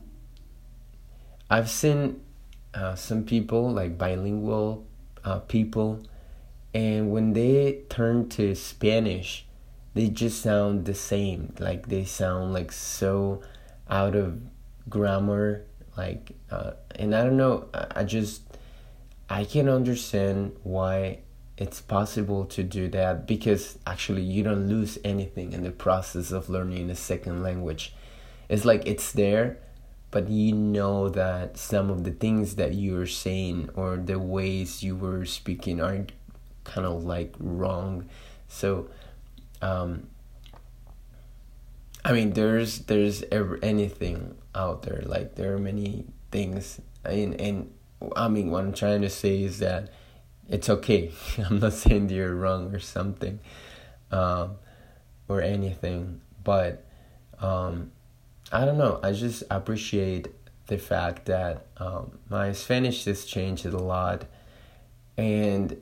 i've 1.51 1.71
seen 1.71 2.21
uh, 2.75 2.95
some 2.95 3.25
people 3.25 3.71
like 3.71 3.99
bilingual 3.99 4.87
uh, 5.25 5.39
people 5.41 6.03
and 6.75 7.11
when 7.13 7.33
they 7.33 7.83
turn 7.89 8.29
to 8.29 8.55
spanish 8.55 9.47
they 9.95 10.09
just 10.09 10.41
sound 10.41 10.85
the 10.87 10.95
same. 10.95 11.55
Like 11.59 11.89
they 11.89 12.05
sound 12.05 12.53
like 12.53 12.73
so 12.73 13.43
out 13.89 14.15
of 14.17 14.41
grammar 14.89 15.65
like 15.97 16.33
uh, 16.51 16.73
and 16.97 17.15
i 17.15 17.23
don't 17.23 17.37
know 17.37 17.69
i 17.95 18.03
just 18.03 18.43
i 19.29 19.45
can't 19.45 19.69
understand 19.69 20.57
why 20.63 21.19
it's 21.59 21.81
possible 21.81 22.45
to 22.47 22.63
do 22.63 22.89
that 22.89 23.27
because 23.27 23.79
actually 23.87 24.23
you 24.23 24.43
don't 24.43 24.69
lose 24.69 24.99
anything 25.05 25.53
in 25.53 25.63
the 25.63 25.71
process 25.71 26.33
of 26.33 26.49
learning 26.49 26.91
a 26.91 26.95
second 26.95 27.43
language. 27.43 27.95
It's 28.49 28.65
like 28.65 28.87
it's 28.87 29.13
there 29.13 29.59
but 30.13 30.29
you 30.29 30.53
know 30.53 31.09
that 31.09 31.57
some 31.57 31.91
of 31.91 32.05
the 32.05 32.11
things 32.11 32.57
that 32.57 32.75
you're 32.75 33.07
saying 33.07 33.71
or 33.75 33.97
the 33.97 34.19
ways 34.19 34.83
you 34.83 34.95
were 34.95 35.25
speaking 35.25 35.81
are 35.81 36.05
kind 36.65 36.87
of 36.87 37.03
like 37.03 37.35
wrong. 37.39 38.09
So 38.47 38.91
um, 39.63 40.07
I 42.05 42.13
mean, 42.13 42.35
there's 42.35 42.81
there's 42.81 43.25
ever 43.33 43.59
anything 43.63 44.37
out 44.55 44.83
there. 44.83 45.03
Like 45.07 45.35
there 45.37 45.55
are 45.55 45.59
many 45.59 46.05
things, 46.31 46.79
and 47.05 47.41
and 47.41 47.73
I 48.15 48.29
mean, 48.29 48.51
what 48.51 48.65
I'm 48.65 48.75
trying 48.75 49.01
to 49.03 49.11
say 49.11 49.43
is 49.43 49.61
that 49.61 49.91
it's 50.53 50.69
okay. 50.69 51.11
I'm 51.39 51.59
not 51.59 51.73
saying 51.73 52.11
you're 52.11 52.35
wrong 52.35 52.73
or 52.75 52.79
something, 52.79 53.41
um, 54.13 54.57
or 55.27 55.41
anything, 55.41 56.21
but 56.45 56.85
um, 57.41 57.91
I 58.53 58.65
don't 58.65 58.79
know. 58.79 59.01
I 59.03 59.13
just 59.13 59.43
appreciate 59.51 60.29
the 60.67 60.79
fact 60.79 61.27
that 61.27 61.67
um, 61.79 62.19
my 62.29 62.53
Spanish 62.53 63.05
has 63.07 63.25
changed 63.25 63.65
a 63.65 63.77
lot, 63.79 64.27
and 65.17 65.81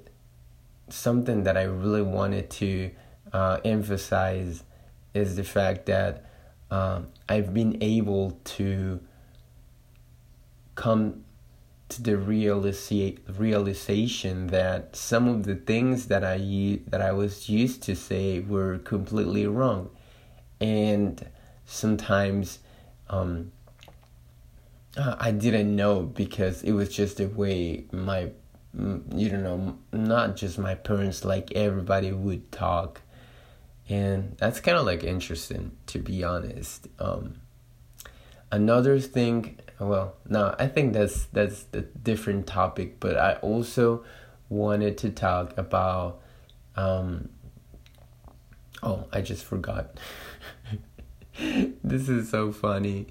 something 0.89 1.43
that 1.45 1.57
I 1.57 1.65
really 1.65 2.03
wanted 2.03 2.49
to 2.51 2.93
uh, 3.33 3.59
emphasize 3.65 4.63
is 5.15 5.35
the 5.35 5.45
fact 5.45 5.87
that 5.87 6.25
um, 6.71 7.09
I've 7.29 7.53
been 7.53 7.83
able 7.83 8.39
to 8.45 9.01
come 10.77 11.25
to 11.91 12.03
the 12.03 12.13
realisa- 12.13 13.19
realization 13.39 14.49
that 14.49 14.97
some 14.97 15.29
of 15.29 15.45
the 15.45 15.57
things 15.57 16.07
that 16.07 16.25
I 16.25 16.81
that 16.89 17.01
I 17.01 17.13
was 17.13 17.49
used 17.49 17.83
to 17.85 17.95
say 17.95 18.41
were 18.41 18.79
completely 18.79 19.47
wrong, 19.47 19.91
and 20.61 21.25
sometimes 21.67 22.61
um, 23.09 23.53
I 24.97 25.31
didn't 25.31 25.75
know 25.75 26.03
because 26.03 26.63
it 26.63 26.73
was 26.73 26.89
just 26.89 27.19
the 27.19 27.27
way 27.27 27.85
my 27.93 28.31
you 28.73 29.29
don't 29.29 29.43
know 29.43 29.79
not 29.93 30.37
just 30.37 30.59
my 30.59 30.75
parents 30.75 31.25
like 31.25 31.53
everybody 31.53 32.13
would 32.13 32.51
talk. 32.53 33.01
And 33.89 34.37
that's 34.39 34.61
kind 34.61 34.79
of 34.79 34.87
like 34.87 35.03
interesting 35.03 35.73
to 35.87 35.99
be 35.99 36.23
honest. 36.23 36.87
Um, 36.99 37.41
another 38.53 38.99
thing 38.99 39.59
well 39.79 40.15
no 40.29 40.55
i 40.59 40.67
think 40.67 40.93
that's 40.93 41.27
that's 41.27 41.65
the 41.65 41.81
different 41.81 42.47
topic 42.47 42.99
but 43.01 43.17
i 43.17 43.35
also 43.35 44.05
wanted 44.49 44.99
to 44.99 45.11
talk 45.11 45.57
about 45.57 46.21
um, 46.77 47.29
oh 48.83 49.07
i 49.13 49.21
just 49.21 49.45
forgot. 49.45 49.99
This 51.83 52.11
is 52.11 52.29
so 52.29 52.53
funny. 52.53 53.07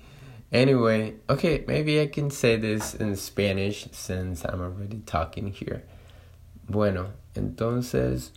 Anyway 0.51 1.15
okay 1.29 1.63
maybe 1.67 1.99
i 2.01 2.07
can 2.07 2.29
say 2.29 2.57
this 2.57 2.93
in 2.93 3.15
spanish 3.15 3.87
since 3.91 4.43
i'm 4.45 4.61
already 4.61 4.99
talking 5.05 5.51
here. 5.51 5.83
Bueno 6.67 7.11
entonces 7.35 8.31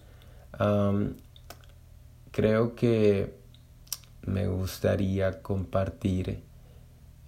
um, 0.59 1.17
creo 2.33 2.75
que 2.77 3.35
me 4.27 4.47
gustaría 4.47 5.43
compartir 5.43 6.43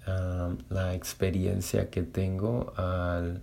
la 0.06 0.94
experiencia 0.94 1.90
que 1.90 2.02
tengo 2.02 2.74
al 2.76 3.42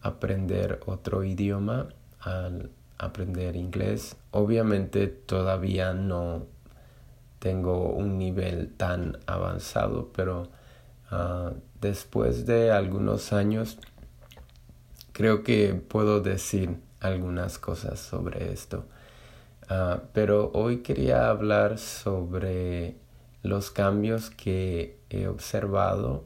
aprender 0.00 0.80
otro 0.86 1.24
idioma, 1.24 1.88
al 2.20 2.70
aprender 2.98 3.56
inglés. 3.56 4.16
Obviamente 4.30 5.06
todavía 5.06 5.92
no 5.92 6.46
tengo 7.38 7.90
un 7.90 8.18
nivel 8.18 8.72
tan 8.74 9.18
avanzado, 9.26 10.10
pero 10.14 10.48
uh, 11.12 11.54
después 11.80 12.46
de 12.46 12.72
algunos 12.72 13.32
años 13.32 13.78
creo 15.12 15.44
que 15.44 15.74
puedo 15.74 16.20
decir 16.20 16.76
algunas 17.00 17.58
cosas 17.58 18.00
sobre 18.00 18.52
esto. 18.52 18.84
Uh, 19.70 20.00
pero 20.12 20.50
hoy 20.54 20.78
quería 20.78 21.28
hablar 21.28 21.78
sobre 21.78 22.96
los 23.42 23.70
cambios 23.70 24.30
que 24.30 24.97
he 25.10 25.28
observado 25.28 26.24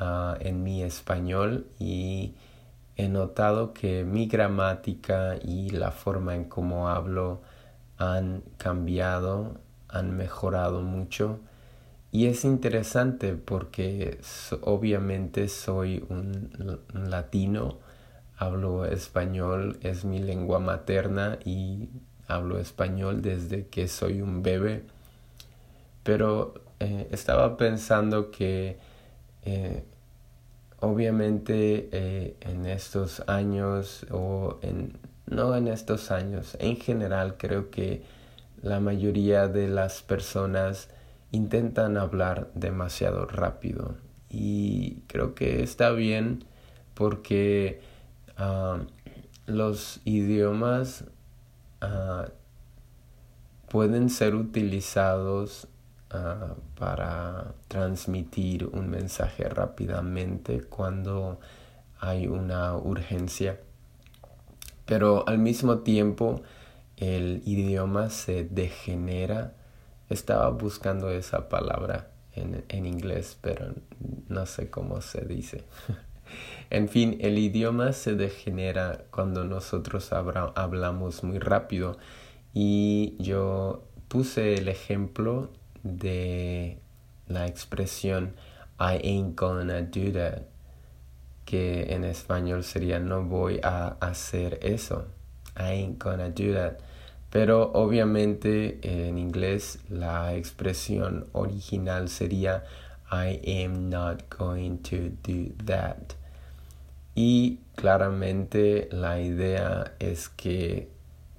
uh, 0.00 0.34
en 0.40 0.62
mi 0.62 0.82
español 0.82 1.66
y 1.78 2.34
he 2.96 3.08
notado 3.08 3.72
que 3.72 4.04
mi 4.04 4.26
gramática 4.26 5.36
y 5.42 5.70
la 5.70 5.90
forma 5.90 6.34
en 6.34 6.44
cómo 6.44 6.88
hablo 6.88 7.40
han 7.96 8.42
cambiado, 8.56 9.60
han 9.88 10.16
mejorado 10.16 10.82
mucho. 10.82 11.40
Y 12.12 12.26
es 12.26 12.44
interesante 12.44 13.34
porque 13.34 14.18
obviamente 14.62 15.48
soy 15.48 16.04
un, 16.08 16.80
un 16.94 17.10
latino, 17.10 17.78
hablo 18.36 18.84
español, 18.84 19.78
es 19.82 20.04
mi 20.04 20.18
lengua 20.18 20.58
materna 20.58 21.38
y 21.44 21.88
hablo 22.26 22.58
español 22.58 23.22
desde 23.22 23.66
que 23.68 23.86
soy 23.86 24.22
un 24.22 24.42
bebé. 24.42 24.84
Pero 26.02 26.54
eh, 26.80 27.08
estaba 27.10 27.56
pensando 27.56 28.30
que 28.30 28.78
eh, 29.44 29.84
obviamente 30.80 31.88
eh, 31.92 32.36
en 32.40 32.66
estos 32.66 33.22
años 33.28 34.06
o 34.10 34.58
en 34.62 34.98
no 35.26 35.54
en 35.54 35.68
estos 35.68 36.10
años 36.10 36.56
en 36.58 36.76
general 36.76 37.36
creo 37.38 37.70
que 37.70 38.02
la 38.62 38.80
mayoría 38.80 39.46
de 39.46 39.68
las 39.68 40.02
personas 40.02 40.88
intentan 41.32 41.96
hablar 41.96 42.50
demasiado 42.54 43.26
rápido. 43.26 43.94
Y 44.28 45.02
creo 45.06 45.34
que 45.34 45.62
está 45.62 45.90
bien 45.90 46.44
porque 46.94 47.80
ah, 48.36 48.80
los 49.46 50.00
idiomas 50.04 51.04
ah, 51.80 52.26
pueden 53.68 54.10
ser 54.10 54.34
utilizados 54.34 55.68
Ah, 56.12 56.56
para 56.76 57.54
transmitir 57.68 58.66
un 58.66 58.90
mensaje 58.90 59.48
rápidamente 59.48 60.60
cuando 60.62 61.38
hay 62.00 62.26
una 62.26 62.76
urgencia. 62.76 63.60
Pero 64.86 65.28
al 65.28 65.38
mismo 65.38 65.78
tiempo 65.80 66.42
el 66.96 67.42
idioma 67.46 68.10
se 68.10 68.42
degenera. 68.42 69.54
Estaba 70.08 70.50
buscando 70.50 71.10
esa 71.10 71.48
palabra 71.48 72.10
en, 72.32 72.64
en 72.68 72.86
inglés, 72.86 73.38
pero 73.40 73.72
no 74.28 74.46
sé 74.46 74.68
cómo 74.68 75.02
se 75.02 75.24
dice. 75.24 75.62
en 76.70 76.88
fin, 76.88 77.18
el 77.20 77.38
idioma 77.38 77.92
se 77.92 78.16
degenera 78.16 79.04
cuando 79.12 79.44
nosotros 79.44 80.12
hablamos 80.12 81.22
muy 81.22 81.38
rápido. 81.38 81.98
Y 82.52 83.16
yo 83.20 83.84
puse 84.08 84.54
el 84.54 84.66
ejemplo 84.66 85.52
de 85.82 86.78
la 87.28 87.46
expresión 87.46 88.34
I 88.78 88.98
ain't 89.04 89.36
gonna 89.36 89.82
do 89.82 90.10
that, 90.12 90.42
que 91.44 91.94
en 91.94 92.04
español 92.04 92.64
sería 92.64 92.98
no 92.98 93.24
voy 93.24 93.60
a 93.62 93.96
hacer 94.00 94.58
eso. 94.62 95.06
I 95.56 95.72
ain't 95.72 95.98
gonna 96.02 96.30
do 96.30 96.54
that. 96.54 96.78
Pero 97.30 97.70
obviamente 97.74 98.80
en 98.82 99.18
inglés 99.18 99.78
la 99.88 100.34
expresión 100.34 101.26
original 101.32 102.08
sería 102.08 102.64
I 103.12 103.64
am 103.64 103.90
not 103.90 104.22
going 104.30 104.78
to 104.84 105.10
do 105.22 105.52
that. 105.66 106.14
Y 107.14 107.58
claramente 107.76 108.88
la 108.92 109.20
idea 109.20 109.92
es 109.98 110.28
que 110.28 110.88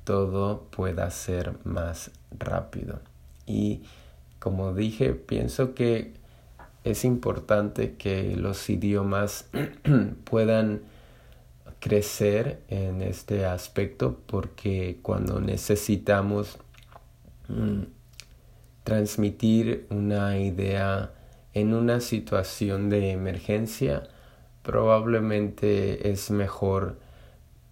todo 0.04 0.68
pueda 0.70 1.10
ser 1.12 1.56
más 1.64 2.12
rápido. 2.38 3.00
Y 3.46 3.82
como 4.42 4.74
dije, 4.74 5.14
pienso 5.14 5.76
que 5.76 6.14
es 6.84 7.06
importante 7.06 7.94
que 7.94 8.36
los 8.36 8.72
idiomas 8.72 9.48
puedan 10.24 10.82
crecer 11.80 12.60
en 12.68 13.04
este 13.04 13.46
aspecto 13.46 14.18
porque 14.26 14.98
cuando 15.04 15.40
necesitamos 15.40 16.58
mm, 17.50 17.84
transmitir 18.84 19.86
una 19.92 20.40
idea 20.40 21.14
en 21.54 21.76
una 21.76 22.00
situación 22.00 22.90
de 22.90 23.12
emergencia, 23.12 24.08
probablemente 24.64 26.10
es 26.10 26.32
mejor 26.32 26.98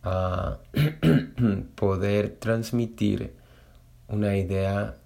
ah, 0.03 0.59
poder 1.75 2.37
transmitir 2.39 3.33
una 4.07 4.37
idea 4.37 4.99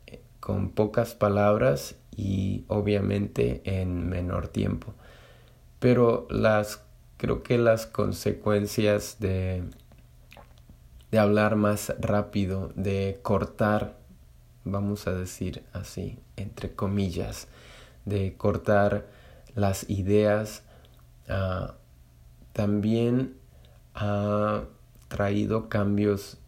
con 0.43 0.69
pocas 0.71 1.15
palabras 1.15 1.95
y 2.15 2.65
obviamente 2.67 3.61
en 3.63 4.09
menor 4.09 4.49
tiempo. 4.49 4.93
Pero 5.79 6.27
las 6.29 6.83
creo 7.17 7.43
que 7.43 7.57
las 7.57 7.85
consecuencias 7.85 9.17
de 9.19 9.63
de 11.13 11.19
hablar 11.19 11.55
más 11.55 11.93
rápido, 11.99 12.71
de 12.73 13.19
cortar, 13.21 13.99
vamos 14.63 15.05
a 15.05 15.13
decir 15.13 15.61
así, 15.71 16.17
entre 16.37 16.73
comillas, 16.73 17.47
de 18.05 18.35
cortar 18.35 19.05
las 19.53 19.87
ideas, 19.91 20.63
ah, 21.29 21.75
también 22.51 23.35
ha 23.93 24.63
traído 25.07 25.69
cambios 25.69 26.39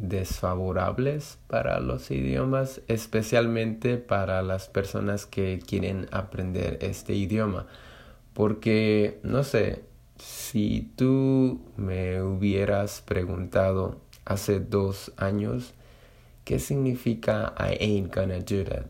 desfavorables 0.00 1.38
para 1.46 1.78
los 1.80 2.10
idiomas, 2.10 2.80
especialmente 2.88 3.98
para 3.98 4.42
las 4.42 4.68
personas 4.68 5.26
que 5.26 5.60
quieren 5.64 6.06
aprender 6.10 6.78
este 6.80 7.14
idioma. 7.14 7.66
Porque, 8.32 9.20
no 9.22 9.44
sé, 9.44 9.84
si 10.16 10.90
tú 10.96 11.60
me 11.76 12.22
hubieras 12.22 13.02
preguntado 13.02 14.00
hace 14.24 14.60
dos 14.60 15.12
años 15.16 15.74
qué 16.44 16.58
significa 16.58 17.54
I 17.58 17.76
ain't 17.80 18.14
gonna 18.14 18.38
do 18.38 18.64
that, 18.64 18.86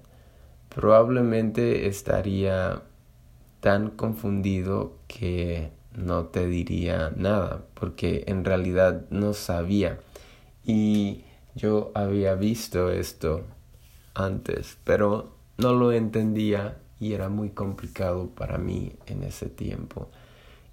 probablemente 0.68 1.88
estaría 1.88 2.82
tan 3.60 3.90
confundido 3.90 4.96
que 5.08 5.70
no 5.94 6.26
te 6.26 6.46
diría 6.46 7.12
nada, 7.16 7.64
porque 7.74 8.24
en 8.28 8.44
realidad 8.44 9.06
no 9.10 9.32
sabía 9.32 9.98
y 10.64 11.24
yo 11.54 11.90
había 11.94 12.34
visto 12.34 12.90
esto 12.90 13.44
antes, 14.14 14.78
pero 14.84 15.34
no 15.58 15.72
lo 15.72 15.92
entendía 15.92 16.78
y 17.00 17.14
era 17.14 17.28
muy 17.28 17.50
complicado 17.50 18.28
para 18.28 18.58
mí 18.58 18.92
en 19.06 19.22
ese 19.24 19.46
tiempo. 19.48 20.10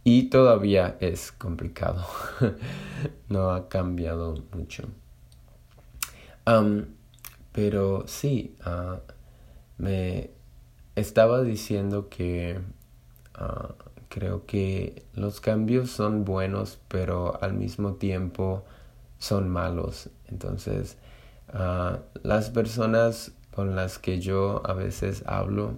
y 0.04 0.30
todavía 0.30 0.98
es 1.02 1.34
complicado. 1.34 2.06
no 3.30 3.52
ha 3.52 3.68
cambiado 3.68 4.36
mucho. 4.54 4.84
pero 7.52 8.08
sí, 8.08 8.56
ah, 8.64 9.00
me 9.78 10.30
estaba 10.96 11.44
diciendo 11.44 12.08
que 12.10 12.60
ah, 13.36 13.76
creo 14.10 14.46
que 14.46 15.04
los 15.14 15.42
cambios 15.42 15.92
son 15.92 16.24
buenos, 16.26 16.80
pero 16.88 17.42
al 17.42 17.54
mismo 17.54 17.96
tiempo 17.96 18.64
son 19.20 19.50
malos. 19.50 20.10
Entonces, 20.28 20.98
ah, 21.50 22.00
las 22.24 22.50
personas 22.50 23.32
con 23.54 23.76
las 23.76 23.98
que 23.98 24.20
yo 24.20 24.62
a 24.66 24.74
veces 24.74 25.24
hablo 25.26 25.78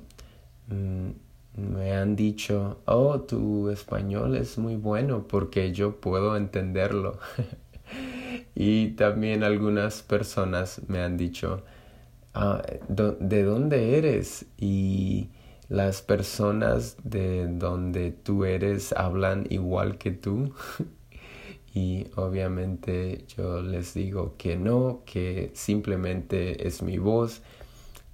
mm, 0.67 1.09
me 1.55 1.93
han 1.93 2.15
dicho, 2.15 2.81
oh, 2.85 3.21
tu 3.21 3.69
español 3.69 4.35
es 4.35 4.57
muy 4.57 4.75
bueno 4.75 5.27
porque 5.27 5.71
yo 5.73 5.99
puedo 5.99 6.35
entenderlo. 6.37 7.19
y 8.55 8.89
también 8.91 9.43
algunas 9.43 10.01
personas 10.03 10.81
me 10.87 11.01
han 11.01 11.17
dicho, 11.17 11.63
ah, 12.33 12.61
¿de 12.87 13.43
dónde 13.43 13.97
eres? 13.97 14.45
Y 14.57 15.29
las 15.69 16.01
personas 16.01 16.97
de 17.03 17.47
donde 17.47 18.11
tú 18.11 18.43
eres 18.43 18.91
hablan 18.93 19.45
igual 19.49 19.97
que 19.97 20.11
tú. 20.11 20.53
y 21.73 22.07
obviamente 22.15 23.25
yo 23.37 23.61
les 23.61 23.93
digo 23.93 24.35
que 24.37 24.55
no, 24.57 25.01
que 25.05 25.51
simplemente 25.53 26.67
es 26.67 26.81
mi 26.81 26.97
voz. 26.97 27.41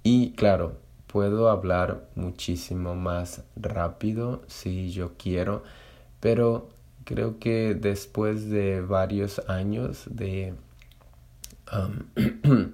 Y 0.02 0.32
claro, 0.32 0.76
puedo 1.06 1.48
hablar 1.48 2.08
muchísimo 2.14 2.94
más 2.94 3.42
rápido 3.56 4.42
si 4.46 4.90
yo 4.90 5.12
quiero, 5.16 5.62
pero 6.20 6.68
creo 7.04 7.38
que 7.38 7.74
después 7.74 8.50
de 8.50 8.82
varios 8.82 9.40
años 9.48 10.04
de, 10.10 10.54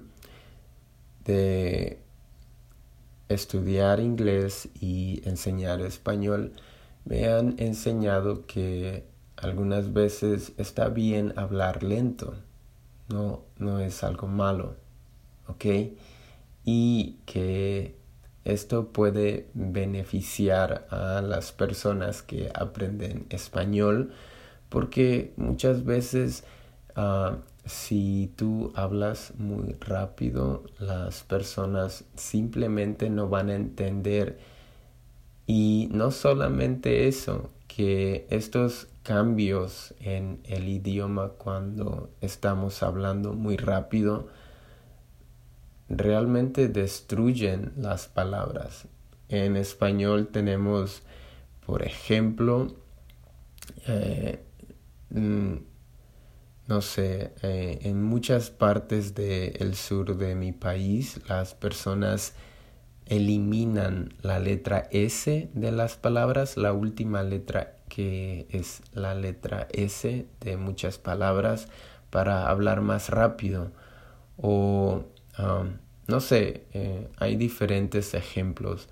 de 1.25 1.99
estudiar 3.29 3.99
inglés 3.99 4.69
y 4.79 5.21
enseñar 5.25 5.81
español, 5.81 6.51
me 7.05 7.27
han 7.27 7.55
enseñado 7.59 8.45
que 8.45 9.12
algunas 9.43 9.93
veces 9.93 10.53
está 10.57 10.89
bien 10.89 11.33
hablar 11.37 11.83
lento, 11.83 12.35
no, 13.09 13.41
no 13.57 13.79
es 13.79 14.03
algo 14.03 14.27
malo, 14.27 14.75
¿ok? 15.47 15.65
Y 16.65 17.17
que 17.25 17.95
esto 18.45 18.87
puede 18.89 19.49
beneficiar 19.53 20.87
a 20.89 21.21
las 21.21 21.51
personas 21.51 22.21
que 22.23 22.51
aprenden 22.53 23.25
español 23.29 24.13
porque 24.69 25.33
muchas 25.37 25.85
veces 25.85 26.43
ah, 26.95 27.37
si 27.65 28.31
tú 28.35 28.73
hablas 28.75 29.33
muy 29.37 29.75
rápido, 29.79 30.63
las 30.79 31.23
personas 31.23 32.05
simplemente 32.15 33.09
no 33.09 33.29
van 33.29 33.49
a 33.49 33.55
entender. 33.55 34.39
Y 35.45 35.89
no 35.91 36.11
solamente 36.11 37.07
eso, 37.07 37.49
que 37.67 38.27
estos 38.29 38.87
cambios 39.03 39.93
en 39.99 40.39
el 40.45 40.67
idioma 40.69 41.29
cuando 41.29 42.09
estamos 42.21 42.81
hablando 42.83 43.33
muy 43.33 43.57
rápido 43.57 44.29
realmente 45.89 46.69
destruyen 46.69 47.73
las 47.77 48.07
palabras. 48.07 48.87
En 49.29 49.55
español 49.55 50.27
tenemos, 50.27 51.03
por 51.65 51.83
ejemplo, 51.83 52.75
eh, 53.87 54.43
mm, 55.09 55.53
no 56.67 56.81
sé, 56.81 57.33
eh, 57.41 57.79
en 57.83 58.01
muchas 58.03 58.49
partes 58.49 59.15
del 59.15 59.75
sur 59.75 60.17
de 60.17 60.35
mi 60.35 60.53
país 60.53 61.19
las 61.27 61.53
personas 61.53 62.33
eliminan 63.05 64.13
la 64.21 64.39
letra 64.39 64.87
S 64.91 65.49
de 65.53 65.71
las 65.73 65.97
palabras, 65.97 66.55
la 66.55 66.71
última 66.71 67.21
letra 67.21 67.77
que 67.93 68.47
es 68.49 68.81
la 68.93 69.13
letra 69.13 69.67
S 69.71 70.25
de 70.41 70.57
muchas 70.57 70.97
palabras 70.97 71.67
para 72.09 72.49
hablar 72.49 72.81
más 72.81 73.09
rápido. 73.09 73.71
O 74.37 75.03
no 76.07 76.19
sé, 76.19 76.63
eh, 76.73 77.07
hay 77.17 77.35
diferentes 77.35 78.15
ejemplos. 78.15 78.89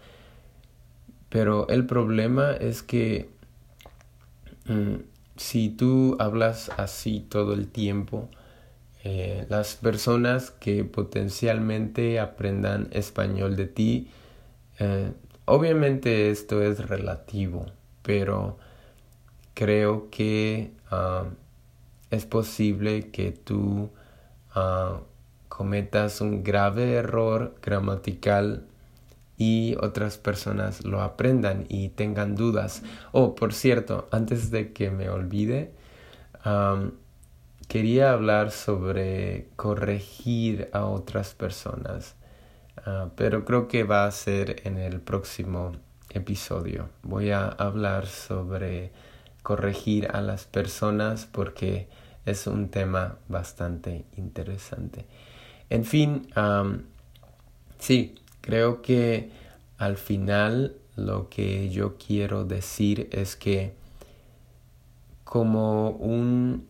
Pero 1.30 1.68
el 1.70 1.88
problema 1.88 2.52
es 2.52 2.84
que 2.84 3.30
mm, 4.68 4.96
si 5.36 5.70
tú 5.70 6.16
hablas 6.20 6.70
así 6.78 7.26
todo 7.28 7.54
el 7.54 7.70
tiempo, 7.70 8.30
eh, 9.04 9.48
las 9.50 9.76
personas 9.78 10.52
que 10.52 10.84
potencialmente 10.84 12.20
aprendan 12.20 12.88
español 12.92 13.56
de 13.56 13.66
ti, 13.66 14.10
eh, 14.78 15.12
obviamente 15.46 16.30
esto 16.30 16.62
es 16.62 16.88
relativo, 16.88 17.66
pero 18.04 18.58
creo 19.54 20.10
que 20.10 20.72
ah, 20.90 21.26
es 22.10 22.26
posible 22.26 23.12
que 23.12 23.32
tú 23.32 23.90
ah, 24.54 25.02
cometas 25.50 26.22
un 26.22 26.44
grave 26.44 26.94
error 26.94 27.56
gramatical 27.62 28.66
y 29.38 29.76
otras 29.80 30.18
personas 30.18 30.86
lo 30.86 31.02
aprendan 31.02 31.66
y 31.68 31.90
tengan 31.90 32.36
dudas. 32.36 32.84
Oh, 33.12 33.34
por 33.34 33.54
cierto, 33.54 34.08
antes 34.12 34.52
de 34.52 34.72
que 34.72 34.92
me 34.92 35.10
olvide, 35.10 35.72
quería 37.68 38.12
hablar 38.12 38.52
sobre 38.52 39.48
corregir 39.56 40.70
a 40.74 40.86
otras 40.86 41.34
personas, 41.34 42.16
ah, 42.86 43.10
pero 43.16 43.46
creo 43.46 43.68
que 43.68 43.84
va 43.84 44.06
a 44.06 44.12
ser 44.12 44.62
en 44.68 44.78
el 44.78 45.02
próximo 45.02 45.72
episodio. 46.10 46.90
Voy 47.04 47.32
a 47.32 47.48
hablar 47.48 48.06
sobre 48.08 48.92
corregir 49.44 50.10
a 50.12 50.22
las 50.22 50.46
personas 50.46 51.28
porque 51.32 51.88
es 52.26 52.48
un 52.48 52.70
tema 52.70 53.18
bastante 53.28 54.06
interesante. 54.16 55.06
En 55.70 55.86
fin, 55.86 56.28
sí, 57.80 58.16
Creo 58.42 58.82
que 58.82 59.30
al 59.78 59.98
final 59.98 60.76
lo 60.96 61.30
que 61.30 61.70
yo 61.70 61.96
quiero 61.98 62.44
decir 62.44 63.08
es 63.12 63.36
que 63.36 63.74
como 65.24 65.92
un 65.92 66.68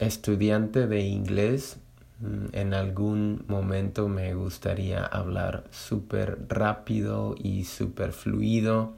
estudiante 0.00 0.88
de 0.88 1.00
inglés, 1.02 1.78
mm, 2.18 2.46
en 2.52 2.74
algún 2.74 3.44
momento 3.46 4.08
me 4.08 4.34
gustaría 4.34 5.04
hablar 5.04 5.64
súper 5.70 6.38
rápido 6.48 7.34
y 7.38 7.64
súper 7.64 8.12
fluido. 8.12 8.94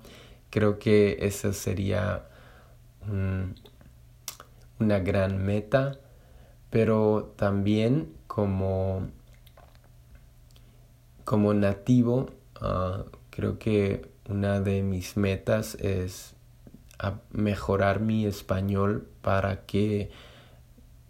Creo 0.53 0.79
que 0.79 1.17
esa 1.23 1.55
sería 1.55 2.29
una 4.79 4.99
gran 4.99 5.43
meta, 5.43 5.99
pero 6.69 7.33
también 7.37 8.13
como 8.27 9.09
como 11.25 11.55
nativo, 11.55 12.27
ah, 12.61 13.05
creo 13.31 13.59
que 13.59 14.11
una 14.29 14.61
de 14.61 14.83
mis 14.83 15.17
metas 15.17 15.75
es 15.77 16.35
mejorar 17.31 18.01
mi 18.01 18.27
español 18.27 19.09
para 19.23 19.65
que 19.65 20.11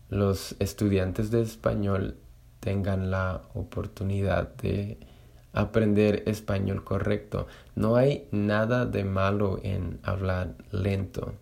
los 0.08 0.54
estudiantes 0.60 1.32
de 1.32 1.42
español 1.42 2.16
tengan 2.60 3.10
la 3.10 3.42
oportunidad 3.54 4.54
de 4.54 4.98
aprender 5.52 6.22
español 6.26 6.84
correcto. 6.84 7.46
No 7.74 7.96
hay 7.96 8.26
nada 8.30 8.86
de 8.86 9.04
malo 9.04 9.60
en 9.62 9.98
hablar 10.02 10.54
lento. 10.70 11.34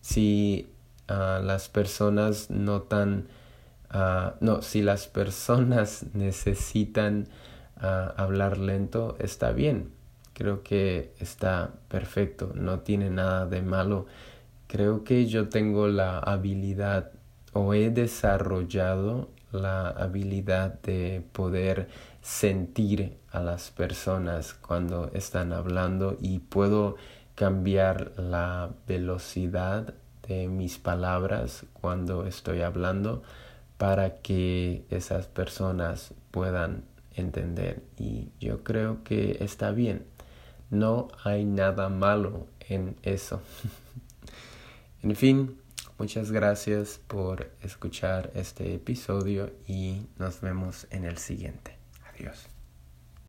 Si 0.00 0.68
ah, 1.08 1.40
las 1.42 1.68
personas 1.68 2.50
notan, 2.50 3.26
uh, 3.92 4.36
no, 4.40 4.62
si 4.62 4.82
las 4.82 5.06
personas 5.06 6.06
necesitan 6.14 7.28
hablar 7.78 8.56
lento 8.56 9.16
está 9.18 9.52
bien. 9.52 9.92
Creo 10.32 10.62
que 10.62 11.12
está 11.18 11.72
perfecto, 11.88 12.52
no 12.54 12.80
tiene 12.80 13.10
nada 13.10 13.46
de 13.46 13.60
malo. 13.62 14.06
Creo 14.66 15.04
que 15.04 15.26
yo 15.26 15.48
tengo 15.48 15.86
la 15.86 16.18
habilidad 16.18 17.12
o 17.52 17.74
he 17.74 17.90
desarrollado 17.90 19.28
la 19.52 19.88
habilidad 19.88 20.80
de 20.82 21.22
poder 21.32 21.88
sentir 22.26 23.18
a 23.30 23.38
las 23.38 23.70
personas 23.70 24.52
cuando 24.52 25.12
están 25.14 25.52
hablando 25.52 26.18
y 26.20 26.40
puedo 26.40 26.96
cambiar 27.36 28.14
la 28.16 28.70
velocidad 28.88 29.94
de 30.26 30.48
mis 30.48 30.76
palabras 30.76 31.66
cuando 31.72 32.26
estoy 32.26 32.62
hablando 32.62 33.22
para 33.78 34.16
que 34.16 34.84
esas 34.90 35.28
personas 35.28 36.14
puedan 36.32 36.82
entender 37.14 37.84
y 37.96 38.30
yo 38.40 38.64
creo 38.64 39.04
que 39.04 39.36
está 39.38 39.70
bien. 39.70 40.04
No 40.68 41.06
hay 41.22 41.44
nada 41.44 41.88
malo 41.88 42.48
en 42.68 42.96
eso. 43.04 43.40
en 45.04 45.14
fin, 45.14 45.60
muchas 45.96 46.32
gracias 46.32 47.00
por 47.06 47.52
escuchar 47.62 48.32
este 48.34 48.74
episodio 48.74 49.52
y 49.68 50.06
nos 50.18 50.40
vemos 50.40 50.88
en 50.90 51.04
el 51.04 51.18
siguiente. 51.18 51.75
Adiós. 52.18 52.55